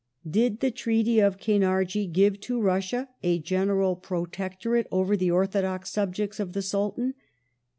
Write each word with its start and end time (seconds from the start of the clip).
Did 0.27 0.61
the 0.61 0.71
Treaty 0.71 1.19
of 1.19 1.37
Kainardji 1.37 2.11
give 2.11 2.39
to 2.39 2.59
Russia 2.59 3.09
a 3.21 3.37
general 3.37 3.95
protectorate 3.95 4.87
over 4.91 5.15
the 5.15 5.27
ortho 5.29 5.61
dox 5.61 5.91
subjects 5.91 6.39
of 6.39 6.53
the 6.53 6.63
Sultan 6.63 7.13